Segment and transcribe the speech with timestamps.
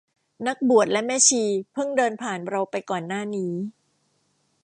[0.47, 1.43] นักบวชและแม่ชี
[1.73, 3.53] เพิ่งเดินผ่านเราไปก่อนหน้านี้